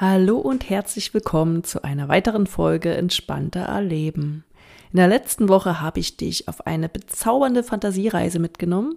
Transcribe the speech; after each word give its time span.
Hallo 0.00 0.38
und 0.38 0.70
herzlich 0.70 1.12
willkommen 1.12 1.62
zu 1.62 1.84
einer 1.84 2.08
weiteren 2.08 2.46
Folge 2.46 2.94
Entspannter 2.94 3.60
Erleben. 3.60 4.44
In 4.92 4.96
der 4.96 5.08
letzten 5.08 5.50
Woche 5.50 5.82
habe 5.82 6.00
ich 6.00 6.16
dich 6.16 6.48
auf 6.48 6.66
eine 6.66 6.88
bezaubernde 6.88 7.62
Fantasiereise 7.62 8.38
mitgenommen. 8.38 8.96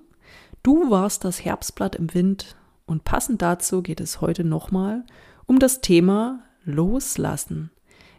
Du 0.64 0.90
warst 0.92 1.26
das 1.26 1.44
Herbstblatt 1.44 1.98
im 1.98 2.14
Wind 2.14 2.56
und 2.86 3.04
passend 3.04 3.42
dazu 3.42 3.82
geht 3.82 4.00
es 4.00 4.22
heute 4.22 4.46
nochmal 4.46 5.04
um 5.46 5.60
das 5.60 5.82
Thema 5.82 6.40
Loslassen. 6.64 7.70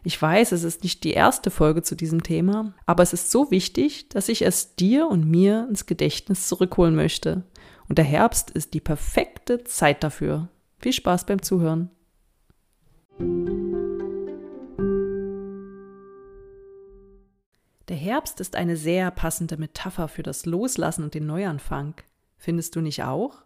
Ich 0.03 0.21
weiß, 0.21 0.51
es 0.51 0.63
ist 0.63 0.83
nicht 0.83 1.03
die 1.03 1.13
erste 1.13 1.49
Folge 1.49 1.81
zu 1.81 1.95
diesem 1.95 2.21
Thema, 2.21 2.75
aber 2.85 3.01
es 3.01 3.13
ist 3.13 3.31
so 3.31 3.49
wichtig, 3.49 4.09
dass 4.09 4.29
ich 4.29 4.43
es 4.43 4.75
dir 4.75 5.07
und 5.07 5.27
mir 5.27 5.65
ins 5.67 5.87
Gedächtnis 5.87 6.47
zurückholen 6.47 6.93
möchte. 6.93 7.45
Und 7.89 7.97
der 7.97 8.05
Herbst 8.05 8.51
ist 8.51 8.75
die 8.75 8.79
perfekte 8.79 9.63
Zeit 9.63 10.03
dafür. 10.03 10.49
Viel 10.77 10.93
Spaß 10.93 11.25
beim 11.25 11.41
Zuhören. 11.41 11.89
Der 17.87 17.97
Herbst 17.97 18.39
ist 18.39 18.55
eine 18.55 18.77
sehr 18.77 19.11
passende 19.11 19.57
Metapher 19.57 20.07
für 20.07 20.23
das 20.23 20.45
Loslassen 20.45 21.03
und 21.03 21.13
den 21.13 21.27
Neuanfang. 21.27 21.93
Findest 22.37 22.75
du 22.75 22.81
nicht 22.81 23.03
auch? 23.03 23.43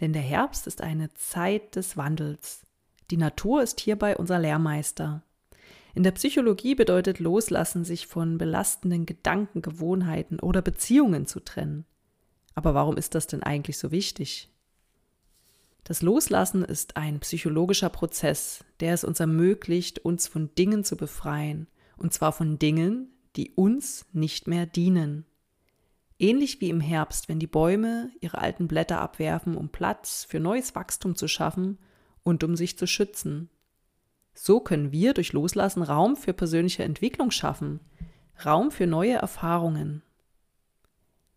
Denn 0.00 0.12
der 0.12 0.22
Herbst 0.22 0.68
ist 0.68 0.80
eine 0.80 1.12
Zeit 1.14 1.74
des 1.74 1.96
Wandels. 1.96 2.62
Die 3.10 3.16
Natur 3.16 3.62
ist 3.62 3.80
hierbei 3.80 4.16
unser 4.16 4.38
Lehrmeister. 4.38 5.22
In 5.94 6.04
der 6.04 6.12
Psychologie 6.12 6.76
bedeutet 6.76 7.18
Loslassen, 7.18 7.84
sich 7.84 8.06
von 8.06 8.38
belastenden 8.38 9.06
Gedanken, 9.06 9.62
Gewohnheiten 9.62 10.38
oder 10.38 10.62
Beziehungen 10.62 11.26
zu 11.26 11.40
trennen. 11.40 11.84
Aber 12.54 12.74
warum 12.74 12.96
ist 12.96 13.16
das 13.16 13.26
denn 13.26 13.42
eigentlich 13.42 13.78
so 13.78 13.90
wichtig? 13.90 14.50
Das 15.82 16.02
Loslassen 16.02 16.64
ist 16.64 16.96
ein 16.96 17.18
psychologischer 17.20 17.88
Prozess, 17.88 18.64
der 18.78 18.94
es 18.94 19.02
uns 19.02 19.18
ermöglicht, 19.18 20.00
uns 20.00 20.28
von 20.28 20.54
Dingen 20.54 20.84
zu 20.84 20.96
befreien, 20.96 21.66
und 21.96 22.12
zwar 22.12 22.32
von 22.32 22.58
Dingen, 22.58 23.10
die 23.36 23.50
uns 23.50 24.06
nicht 24.12 24.46
mehr 24.46 24.66
dienen. 24.66 25.24
Ähnlich 26.18 26.60
wie 26.60 26.70
im 26.70 26.80
Herbst, 26.80 27.28
wenn 27.28 27.38
die 27.38 27.46
Bäume 27.46 28.10
ihre 28.20 28.38
alten 28.38 28.66
Blätter 28.66 29.00
abwerfen, 29.00 29.56
um 29.56 29.68
Platz 29.68 30.26
für 30.28 30.40
neues 30.40 30.74
Wachstum 30.74 31.14
zu 31.14 31.28
schaffen 31.28 31.78
und 32.24 32.42
um 32.42 32.56
sich 32.56 32.76
zu 32.76 32.86
schützen. 32.86 33.50
So 34.34 34.60
können 34.60 34.92
wir 34.92 35.14
durch 35.14 35.32
Loslassen 35.32 35.82
Raum 35.82 36.16
für 36.16 36.32
persönliche 36.32 36.84
Entwicklung 36.84 37.30
schaffen, 37.30 37.80
Raum 38.44 38.70
für 38.70 38.86
neue 38.86 39.14
Erfahrungen. 39.14 40.02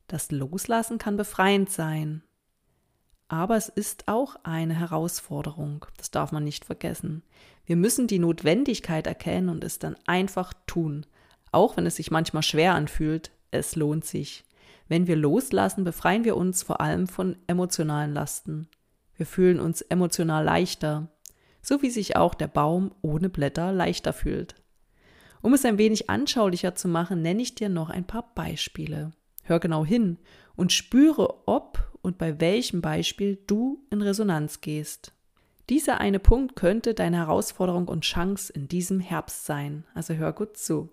Das 0.08 0.32
Loslassen 0.32 0.98
kann 0.98 1.18
befreiend 1.18 1.70
sein, 1.70 2.24
aber 3.32 3.56
es 3.56 3.70
ist 3.70 4.10
auch 4.10 4.36
eine 4.44 4.74
Herausforderung. 4.74 5.86
Das 5.96 6.12
darf 6.12 6.34
man 6.34 6.44
nicht 6.44 6.66
vergessen. 6.66 7.24
Wir 7.66 7.78
müssen 7.78 8.08
die 8.08 8.20
Notwendigkeit 8.20 9.08
erkennen 9.08 9.48
und 9.48 9.64
es 9.64 9.80
dann 9.80 9.96
einfach 10.06 10.54
tun. 10.68 11.06
Auch 11.52 11.78
wenn 11.78 11.86
es 11.86 11.98
sich 11.98 12.12
manchmal 12.12 12.44
schwer 12.44 12.76
anfühlt, 12.76 13.32
es 13.52 13.76
lohnt 13.76 14.06
sich. 14.06 14.46
Wenn 14.88 15.08
wir 15.08 15.16
loslassen, 15.16 15.84
befreien 15.84 16.24
wir 16.24 16.36
uns 16.36 16.64
vor 16.64 16.82
allem 16.82 17.08
von 17.08 17.38
emotionalen 17.48 18.14
Lasten. 18.14 18.68
Wir 19.16 19.26
fühlen 19.26 19.60
uns 19.60 19.82
emotional 19.82 20.44
leichter, 20.44 21.10
so 21.62 21.82
wie 21.82 21.90
sich 21.90 22.16
auch 22.16 22.34
der 22.34 22.48
Baum 22.48 22.94
ohne 23.02 23.30
Blätter 23.30 23.72
leichter 23.72 24.14
fühlt. 24.14 24.56
Um 25.42 25.54
es 25.54 25.66
ein 25.66 25.78
wenig 25.78 26.10
anschaulicher 26.10 26.76
zu 26.76 26.88
machen, 26.88 27.22
nenne 27.22 27.42
ich 27.42 27.56
dir 27.56 27.70
noch 27.70 27.90
ein 27.90 28.06
paar 28.06 28.34
Beispiele. 28.36 29.12
Hör 29.44 29.60
genau 29.60 29.86
hin 29.86 30.18
und 30.56 30.72
spüre, 30.72 31.48
ob 31.48 31.92
und 32.02 32.18
bei 32.18 32.40
welchem 32.40 32.82
Beispiel 32.82 33.38
du 33.48 33.84
in 33.90 34.02
Resonanz 34.02 34.62
gehst. 34.62 35.14
Dieser 35.70 36.00
eine 36.00 36.20
Punkt 36.20 36.56
könnte 36.56 36.94
deine 36.94 37.18
Herausforderung 37.18 37.88
und 37.88 38.04
Chance 38.04 38.52
in 38.52 38.68
diesem 38.68 39.00
Herbst 39.00 39.46
sein, 39.46 39.86
also 39.94 40.14
hör 40.16 40.34
gut 40.34 40.58
zu. 40.58 40.90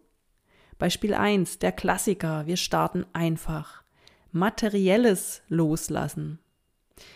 Beispiel 0.79 1.15
1, 1.15 1.59
der 1.59 1.73
Klassiker, 1.73 2.47
wir 2.47 2.57
starten 2.57 3.05
einfach. 3.13 3.83
Materielles 4.31 5.43
Loslassen. 5.49 6.39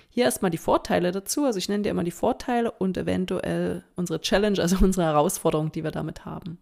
Hier 0.08 0.24
erstmal 0.24 0.50
die 0.50 0.58
Vorteile 0.58 1.12
dazu, 1.12 1.44
also 1.44 1.58
ich 1.58 1.68
nenne 1.68 1.84
dir 1.84 1.90
immer 1.90 2.04
die 2.04 2.10
Vorteile 2.10 2.70
und 2.70 2.96
eventuell 2.96 3.84
unsere 3.94 4.20
Challenge, 4.20 4.60
also 4.60 4.76
unsere 4.80 5.06
Herausforderung, 5.06 5.72
die 5.72 5.84
wir 5.84 5.90
damit 5.90 6.24
haben. 6.24 6.58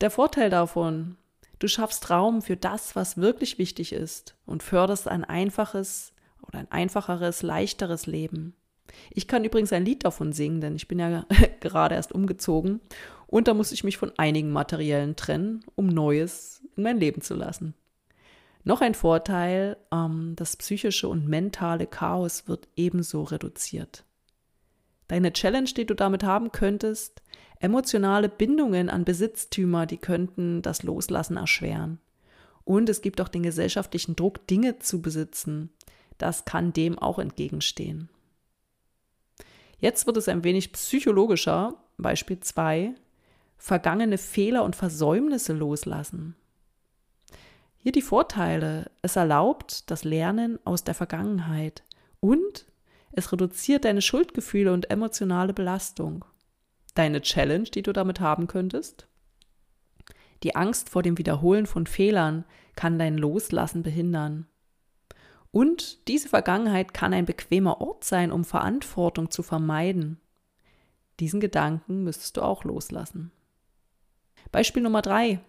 Der 0.00 0.10
Vorteil 0.10 0.50
davon, 0.50 1.16
Du 1.62 1.68
schaffst 1.68 2.10
Raum 2.10 2.42
für 2.42 2.56
das, 2.56 2.96
was 2.96 3.18
wirklich 3.18 3.56
wichtig 3.56 3.92
ist 3.92 4.34
und 4.46 4.64
förderst 4.64 5.06
ein 5.06 5.22
einfaches 5.22 6.12
oder 6.44 6.58
ein 6.58 6.70
einfacheres, 6.72 7.42
leichteres 7.42 8.06
Leben. 8.06 8.56
Ich 9.12 9.28
kann 9.28 9.44
übrigens 9.44 9.72
ein 9.72 9.84
Lied 9.84 10.04
davon 10.04 10.32
singen, 10.32 10.60
denn 10.60 10.74
ich 10.74 10.88
bin 10.88 10.98
ja 10.98 11.24
gerade 11.60 11.94
erst 11.94 12.10
umgezogen 12.10 12.80
und 13.32 13.48
da 13.48 13.54
muss 13.54 13.72
ich 13.72 13.82
mich 13.82 13.96
von 13.96 14.12
einigen 14.18 14.52
Materiellen 14.52 15.16
trennen, 15.16 15.64
um 15.74 15.86
Neues 15.86 16.62
in 16.76 16.82
mein 16.82 16.98
Leben 16.98 17.22
zu 17.22 17.34
lassen. 17.34 17.72
Noch 18.62 18.82
ein 18.82 18.94
Vorteil, 18.94 19.78
ähm, 19.90 20.34
das 20.36 20.54
psychische 20.58 21.08
und 21.08 21.26
mentale 21.26 21.86
Chaos 21.86 22.46
wird 22.46 22.68
ebenso 22.76 23.22
reduziert. 23.22 24.04
Deine 25.08 25.32
Challenge, 25.32 25.70
die 25.74 25.86
du 25.86 25.94
damit 25.94 26.24
haben 26.24 26.52
könntest, 26.52 27.22
Emotionale 27.58 28.28
Bindungen 28.28 28.90
an 28.90 29.06
Besitztümer, 29.06 29.86
die 29.86 29.96
könnten 29.96 30.60
das 30.60 30.82
Loslassen 30.82 31.38
erschweren. 31.38 32.00
Und 32.64 32.90
es 32.90 33.00
gibt 33.00 33.20
auch 33.20 33.28
den 33.28 33.44
gesellschaftlichen 33.44 34.14
Druck, 34.14 34.46
Dinge 34.46 34.80
zu 34.80 35.00
besitzen. 35.00 35.70
Das 36.18 36.44
kann 36.44 36.74
dem 36.74 36.98
auch 36.98 37.18
entgegenstehen. 37.18 38.10
Jetzt 39.78 40.06
wird 40.06 40.18
es 40.18 40.28
ein 40.28 40.44
wenig 40.44 40.72
psychologischer. 40.72 41.76
Beispiel 41.96 42.40
2. 42.40 42.94
Vergangene 43.64 44.18
Fehler 44.18 44.64
und 44.64 44.74
Versäumnisse 44.74 45.52
loslassen. 45.52 46.34
Hier 47.76 47.92
die 47.92 48.02
Vorteile. 48.02 48.90
Es 49.02 49.14
erlaubt 49.14 49.88
das 49.88 50.02
Lernen 50.02 50.58
aus 50.64 50.82
der 50.82 50.96
Vergangenheit 50.96 51.84
und 52.18 52.66
es 53.12 53.30
reduziert 53.30 53.84
deine 53.84 54.02
Schuldgefühle 54.02 54.72
und 54.72 54.90
emotionale 54.90 55.54
Belastung 55.54 56.24
deine 56.94 57.22
Challenge, 57.22 57.62
die 57.62 57.82
du 57.82 57.92
damit 57.92 58.18
haben 58.18 58.48
könntest. 58.48 59.06
Die 60.42 60.56
Angst 60.56 60.90
vor 60.90 61.04
dem 61.04 61.16
Wiederholen 61.16 61.66
von 61.66 61.86
Fehlern 61.86 62.44
kann 62.74 62.98
dein 62.98 63.16
Loslassen 63.16 63.84
behindern. 63.84 64.48
Und 65.52 66.08
diese 66.08 66.28
Vergangenheit 66.28 66.94
kann 66.94 67.14
ein 67.14 67.26
bequemer 67.26 67.80
Ort 67.80 68.02
sein, 68.02 68.32
um 68.32 68.44
Verantwortung 68.44 69.30
zu 69.30 69.44
vermeiden. 69.44 70.20
Diesen 71.20 71.38
Gedanken 71.38 72.02
müsstest 72.02 72.38
du 72.38 72.42
auch 72.42 72.64
loslassen. 72.64 73.30
Beispiel 74.52 74.82
Nummer 74.82 75.00
drei. 75.00 75.40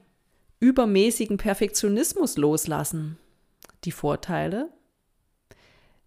Übermäßigen 0.62 1.36
Perfektionismus 1.36 2.38
loslassen. 2.38 3.18
Die 3.84 3.92
Vorteile? 3.92 4.70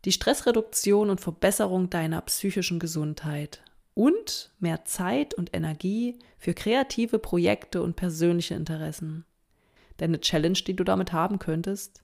Die 0.07 0.13
Stressreduktion 0.13 1.11
und 1.11 1.21
Verbesserung 1.21 1.91
deiner 1.91 2.23
psychischen 2.23 2.79
Gesundheit 2.79 3.63
und 3.93 4.51
mehr 4.61 4.87
Zeit 4.87 5.35
und 5.35 5.55
Energie 5.55 6.19
für 6.39 6.55
kreative 6.55 7.19
Projekte 7.19 7.83
und 7.83 7.97
persönliche 7.97 8.55
Interessen. 8.55 9.27
Deine 9.99 10.19
Challenge, 10.21 10.59
die 10.67 10.75
du 10.75 10.85
damit 10.85 11.13
haben 11.13 11.39
könntest, 11.39 12.03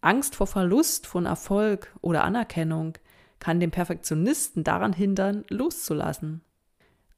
Angst 0.00 0.34
vor 0.36 0.46
Verlust 0.46 1.06
von 1.06 1.26
Erfolg 1.26 1.94
oder 2.00 2.24
Anerkennung 2.24 2.94
kann 3.40 3.60
den 3.60 3.70
Perfektionisten 3.70 4.64
daran 4.64 4.94
hindern, 4.94 5.44
loszulassen. 5.50 6.40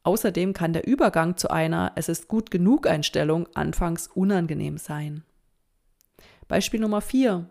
Außerdem 0.03 0.53
kann 0.53 0.73
der 0.73 0.85
Übergang 0.85 1.37
zu 1.37 1.49
einer 1.49 1.93
Es 1.95 2.09
ist 2.09 2.27
gut 2.27 2.51
genug 2.51 2.87
Einstellung 2.87 3.47
anfangs 3.53 4.07
unangenehm 4.07 4.77
sein. 4.77 5.23
Beispiel 6.47 6.81
Nummer 6.81 7.01
4. 7.01 7.49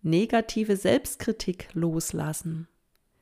Negative 0.00 0.76
Selbstkritik 0.76 1.68
loslassen. 1.74 2.68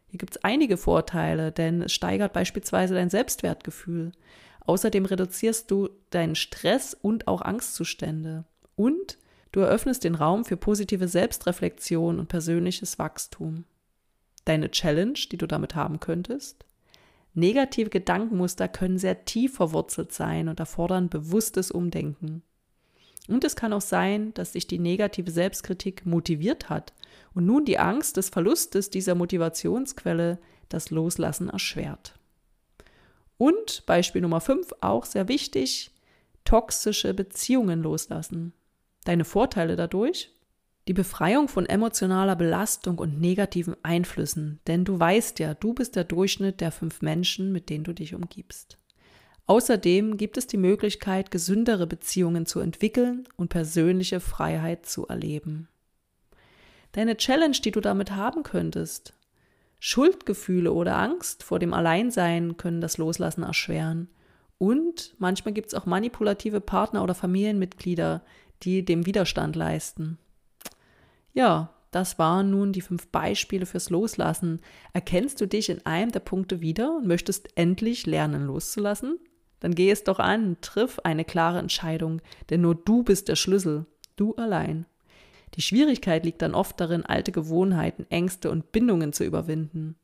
Hier 0.06 0.19
gibt 0.19 0.37
es 0.37 0.44
einige 0.44 0.77
Vorteile, 0.77 1.53
denn 1.53 1.82
es 1.82 1.93
steigert 1.93 2.32
beispielsweise 2.32 2.94
dein 2.94 3.11
Selbstwertgefühl. 3.11 4.12
Außerdem 4.65 5.05
reduzierst 5.05 5.71
du 5.71 5.88
deinen 6.11 6.37
Stress 6.37 6.94
und 6.94 7.27
auch 7.27 7.43
Angstzustände. 7.43 8.44
Und 8.77 9.19
du 9.53 9.61
eröffnest 9.61 10.05
den 10.05 10.15
Raum 10.15 10.44
für 10.44 10.56
positive 10.56 11.09
Selbstreflexion 11.09 12.19
und 12.21 12.29
persönliches 12.29 12.99
Wachstum. 12.99 13.65
Deine 14.44 14.71
Challenge, 14.71 15.19
die 15.31 15.37
du 15.37 15.47
damit 15.47 15.75
haben 15.75 16.00
könntest? 16.00 16.65
Negative 17.41 17.91
Gedankenmuster 17.91 18.69
können 18.69 18.99
sehr 18.99 19.25
tief 19.25 19.55
verwurzelt 19.55 20.13
sein 20.13 20.49
und 20.49 20.61
erfordern 20.61 21.09
bewusstes 21.09 21.71
Umdenken. 21.71 22.43
Und 23.29 23.45
es 23.45 23.57
kann 23.57 23.73
auch 23.73 23.81
sein, 23.81 24.33
dass 24.35 24.53
sich 24.53 24.67
die 24.67 24.79
negative 24.79 25.31
Selbstkritik 25.31 26.07
motiviert 26.07 26.69
hat 26.69 26.93
und 27.35 27.47
nun 27.47 27.65
die 27.65 27.79
Angst 27.79 28.17
des 28.17 28.29
Verlustes 28.29 28.91
dieser 28.91 29.15
Motivationsquelle 29.15 30.39
das 30.69 30.91
Loslassen 30.91 31.49
erschwert. 31.49 32.19
Und 33.39 33.85
Beispiel 33.87 34.21
Nummer 34.21 34.41
5, 34.41 34.75
auch 34.81 35.05
sehr 35.05 35.29
wichtig, 35.29 35.93
toxische 36.45 37.15
Beziehungen 37.15 37.83
loslassen. 37.83 38.53
Deine 39.05 39.25
Vorteile 39.25 39.77
dadurch? 39.77 40.31
Die 40.88 40.94
Befreiung 40.94 41.49
von 41.49 41.67
emotionaler 41.67 42.37
Belastung 42.37 42.99
und 42.99 43.21
negativen 43.21 43.77
Einflüssen, 43.82 44.61
denn 44.67 44.85
du 44.85 44.99
weißt 44.99 45.38
ja, 45.38 45.55
du 45.55 45.75
bist 45.75 45.94
der 45.94 46.05
Durchschnitt 46.05 46.61
der 46.61 46.73
fünf 46.73 47.03
Menschen, 47.03 47.53
mit 47.53 47.69
denen 47.69 47.85
du 47.85 47.93
dich 47.93 48.15
umgibst. 48.15 48.79
Außerdem 49.47 50.17
gibt 50.17 50.37
es 50.37 50.47
die 50.47 50.56
Möglichkeit, 50.56 51.31
gesündere 51.31 51.87
Beziehungen 51.87 52.47
zu 52.47 52.61
entwickeln 52.61 53.27
und 53.37 53.49
persönliche 53.49 54.21
Freiheit 54.21 54.87
zu 54.87 55.09
erleben. 55.09 55.69
Deine 56.93 57.17
Challenge, 57.17 57.56
die 57.56 57.71
du 57.71 57.81
damit 57.81 58.12
haben 58.12 58.43
könntest. 58.43 59.15
Schuldgefühle 59.81 60.73
oder 60.73 60.97
Angst 60.99 61.43
vor 61.43 61.59
dem 61.59 61.73
Alleinsein 61.73 62.56
können 62.56 62.81
das 62.81 62.99
Loslassen 62.99 63.43
erschweren. 63.43 64.09
Und 64.59 65.15
manchmal 65.19 65.55
gibt 65.55 65.69
es 65.69 65.75
auch 65.75 65.87
manipulative 65.87 66.61
Partner 66.61 67.03
oder 67.03 67.15
Familienmitglieder, 67.15 68.23
die 68.62 68.85
dem 68.85 69.06
Widerstand 69.06 69.56
leisten. 69.56 70.19
Ja, 71.32 71.75
das 71.91 72.19
waren 72.19 72.50
nun 72.50 72.73
die 72.73 72.81
fünf 72.81 73.09
Beispiele 73.09 73.67
fürs 73.67 73.91
Loslassen. 73.91 74.61
Erkennst 74.93 75.41
du 75.41 75.47
dich 75.47 75.69
in 75.69 75.85
einem 75.87 76.12
der 76.12 76.21
Punkte 76.21 76.61
wieder 76.61 76.97
und 76.97 77.06
möchtest 77.06 77.56
endlich 77.56 78.06
lernen 78.06 78.47
loszulassen? 78.47 79.19
Dann 79.59 79.75
geh 79.75 79.91
es 79.91 80.05
doch 80.05 80.19
an, 80.19 80.56
triff 80.61 81.00
eine 81.00 81.25
klare 81.25 81.59
Entscheidung, 81.59 82.23
denn 82.49 82.62
nur 82.62 82.75
du 82.75 83.03
bist 83.03 83.29
der 83.29 83.37
Schlüssel, 83.37 83.87
du 84.17 84.35
allein. 84.37 84.87
Die 85.55 85.62
Schwierigkeit 85.62 86.25
liegt 86.25 86.43
dann 86.43 86.55
oft 86.55 86.81
darin, 86.81 87.05
alte 87.05 87.32
Gewohnheiten, 87.32 88.06
Ängste 88.09 88.50
und 88.50 88.73
Bindungen 88.73 89.12
zu 89.12 89.25
überwinden. 89.25 89.97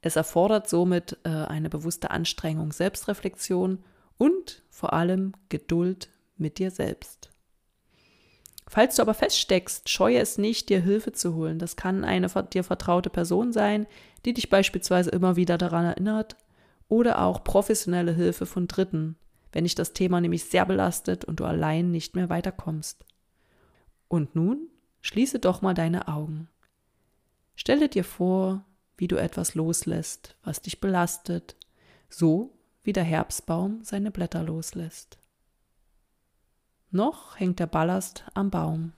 Es 0.00 0.16
erfordert 0.16 0.68
somit 0.68 1.18
äh, 1.24 1.28
eine 1.28 1.70
bewusste 1.70 2.10
Anstrengung, 2.10 2.72
Selbstreflexion 2.72 3.84
und 4.16 4.62
vor 4.70 4.92
allem 4.92 5.32
Geduld 5.48 6.10
mit 6.36 6.58
dir 6.58 6.70
selbst. 6.70 7.30
Falls 8.68 8.96
du 8.96 9.02
aber 9.02 9.14
feststeckst, 9.14 9.88
scheue 9.88 10.18
es 10.18 10.36
nicht, 10.36 10.68
dir 10.68 10.80
Hilfe 10.80 11.12
zu 11.12 11.34
holen. 11.34 11.58
Das 11.58 11.76
kann 11.76 12.04
eine 12.04 12.28
dir 12.52 12.62
vertraute 12.62 13.08
Person 13.08 13.52
sein, 13.52 13.86
die 14.24 14.34
dich 14.34 14.50
beispielsweise 14.50 15.10
immer 15.10 15.36
wieder 15.36 15.56
daran 15.56 15.86
erinnert, 15.86 16.36
oder 16.88 17.22
auch 17.22 17.44
professionelle 17.44 18.12
Hilfe 18.12 18.46
von 18.46 18.68
Dritten, 18.68 19.16
wenn 19.52 19.64
dich 19.64 19.74
das 19.74 19.92
Thema 19.94 20.20
nämlich 20.20 20.44
sehr 20.44 20.66
belastet 20.66 21.24
und 21.24 21.40
du 21.40 21.44
allein 21.44 21.90
nicht 21.90 22.14
mehr 22.14 22.28
weiterkommst. 22.28 23.04
Und 24.06 24.34
nun 24.34 24.68
schließe 25.00 25.38
doch 25.38 25.62
mal 25.62 25.74
deine 25.74 26.08
Augen. 26.08 26.48
Stelle 27.54 27.88
dir 27.88 28.04
vor, 28.04 28.64
wie 28.96 29.08
du 29.08 29.16
etwas 29.16 29.54
loslässt, 29.54 30.36
was 30.42 30.60
dich 30.60 30.80
belastet, 30.80 31.56
so 32.08 32.54
wie 32.82 32.92
der 32.92 33.04
Herbstbaum 33.04 33.80
seine 33.82 34.10
Blätter 34.10 34.42
loslässt. 34.42 35.18
Noch 36.90 37.38
hängt 37.38 37.58
der 37.60 37.66
Ballast 37.66 38.24
am 38.34 38.50
Baum. 38.50 38.92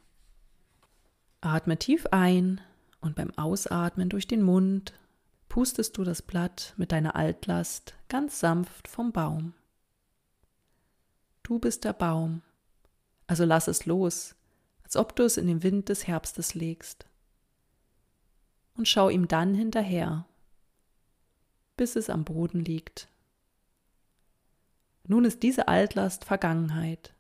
Atme 1.40 1.76
tief 1.76 2.06
ein 2.12 2.60
und 3.00 3.16
beim 3.16 3.36
Ausatmen 3.36 4.08
durch 4.08 4.28
den 4.28 4.42
Mund 4.42 4.92
pustest 5.48 5.96
du 5.96 6.04
das 6.04 6.22
Blatt 6.22 6.74
mit 6.76 6.92
deiner 6.92 7.16
Altlast 7.16 7.94
ganz 8.08 8.38
sanft 8.38 8.86
vom 8.86 9.10
Baum. 9.10 9.54
Du 11.42 11.58
bist 11.58 11.84
der 11.84 11.92
Baum, 11.92 12.42
also 13.26 13.44
lass 13.44 13.66
es 13.66 13.86
los, 13.86 14.36
als 14.84 14.96
ob 14.96 15.16
du 15.16 15.24
es 15.24 15.36
in 15.36 15.48
den 15.48 15.64
Wind 15.64 15.88
des 15.88 16.06
Herbstes 16.06 16.54
legst. 16.54 17.06
Und 18.74 18.86
schau 18.86 19.08
ihm 19.08 19.26
dann 19.26 19.54
hinterher, 19.54 20.26
bis 21.76 21.96
es 21.96 22.08
am 22.08 22.24
Boden 22.24 22.60
liegt. 22.60 23.08
Nun 25.08 25.24
ist 25.24 25.42
diese 25.42 25.66
Altlast 25.66 26.24
Vergangenheit. 26.24 27.14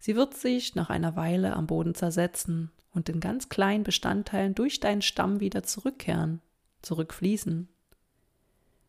Sie 0.00 0.16
wird 0.16 0.34
sich 0.34 0.74
nach 0.74 0.88
einer 0.88 1.14
Weile 1.14 1.54
am 1.54 1.66
Boden 1.66 1.94
zersetzen 1.94 2.70
und 2.92 3.10
in 3.10 3.20
ganz 3.20 3.50
kleinen 3.50 3.84
Bestandteilen 3.84 4.54
durch 4.54 4.80
deinen 4.80 5.02
Stamm 5.02 5.40
wieder 5.40 5.62
zurückkehren 5.62 6.40
zurückfließen. 6.82 7.68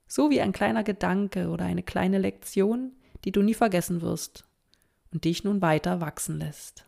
So 0.07 0.29
wie 0.29 0.39
ein 0.39 0.53
kleiner 0.53 0.83
Gedanke 0.83 1.49
oder 1.49 1.65
eine 1.65 1.83
kleine 1.83 2.17
Lektion, 2.17 2.93
die 3.25 3.33
du 3.33 3.41
nie 3.41 3.53
vergessen 3.53 4.01
wirst 4.01 4.45
und 5.11 5.25
dich 5.25 5.43
nun 5.43 5.61
weiter 5.61 5.99
wachsen 5.99 6.39
lässt. 6.39 6.85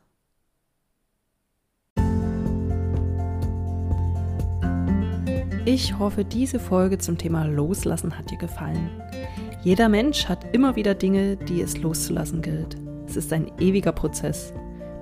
Ich 5.65 5.97
hoffe, 5.97 6.23
diese 6.23 6.59
Folge 6.59 6.97
zum 6.97 7.17
Thema 7.17 7.43
Loslassen 7.45 8.17
hat 8.17 8.31
dir 8.31 8.37
gefallen. 8.37 8.89
Jeder 9.63 9.87
Mensch 9.87 10.27
hat 10.27 10.53
immer 10.53 10.77
wieder 10.77 10.95
Dinge, 10.95 11.37
die 11.37 11.61
es 11.61 11.77
loszulassen 11.77 12.41
gilt. 12.41 12.82
Es 13.13 13.25
ist 13.25 13.33
ein 13.33 13.51
ewiger 13.59 13.91
Prozess. 13.91 14.55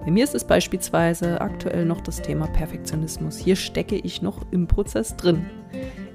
Bei 0.04 0.12
mir 0.12 0.26
ist 0.26 0.36
es 0.36 0.44
beispielsweise 0.44 1.40
aktuell 1.40 1.86
noch 1.86 2.02
das 2.02 2.22
Thema 2.22 2.48
Perfektionismus. 2.48 3.38
Hier 3.38 3.56
stecke 3.56 3.96
ich 3.96 4.22
noch 4.22 4.42
im 4.52 4.68
Prozess 4.68 5.16
drin. 5.16 5.46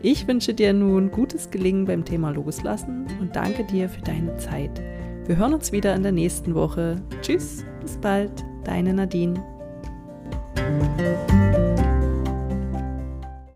Ich 0.03 0.29
wünsche 0.29 0.53
dir 0.53 0.75
nun 0.75 1.11
gutes 1.11 1.51
Gelingen 1.51 1.87
beim 1.87 2.05
Thema 2.05 2.33
Loslassen 2.33 3.07
und 3.19 3.35
danke 3.35 3.65
dir 3.65 3.89
für 3.89 4.03
deine 4.03 4.37
Zeit. 4.37 4.83
Wir 5.25 5.39
hören 5.39 5.55
uns 5.55 5.73
wieder 5.73 5.95
in 5.95 6.03
der 6.03 6.13
nächsten 6.13 6.55
Woche. 6.55 6.97
Tschüss, 7.23 7.65
bis 7.81 7.97
bald, 7.97 8.45
deine 8.65 8.93
Nadine. 8.93 9.43